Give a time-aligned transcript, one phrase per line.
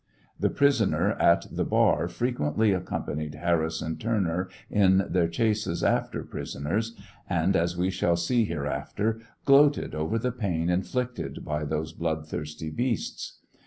[0.39, 5.07] The prisoner at the bar frequently accompanied Harris and Turner TRIAL OP HENEY WIEZ.
[5.13, 6.95] 773 in tbeir chases after prisoners,
[7.29, 13.41] and, as we shall see hereafter, gloated ovev the pain inflicted by those bloodthiisty beasts.